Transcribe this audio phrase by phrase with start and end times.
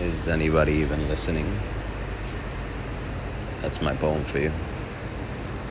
[0.00, 1.44] Is anybody even listening?
[3.62, 4.52] That's my poem for you.